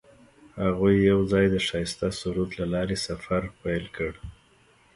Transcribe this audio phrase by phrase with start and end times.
[0.63, 4.11] هغوی یوځای د ښایسته سرود له لارې سفر پیل کړ.